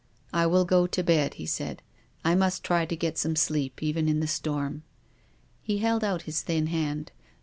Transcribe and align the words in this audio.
"I 0.33 0.47
will 0.47 0.65
go 0.65 0.87
to 0.87 1.03
bed," 1.03 1.35
he 1.35 1.45
said." 1.45 1.83
I 2.25 2.33
must 2.33 2.63
try 2.63 2.87
to 2.87 2.95
get 2.95 3.19
some 3.19 3.35
sleep 3.35 3.83
even 3.83 4.09
in 4.09 4.19
the 4.19 4.25
storm." 4.25 4.81
He 5.61 5.77
held 5.77 6.03
out 6.03 6.23
his 6.23 6.41
thin 6.41 6.65
hand. 6.65 7.11